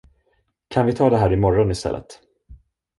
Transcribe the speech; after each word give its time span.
Kan 0.67 0.85
vi 0.85 0.93
ta 0.93 1.09
det 1.09 1.17
här 1.17 1.33
imorgon 1.33 1.71
istället? 1.71 2.19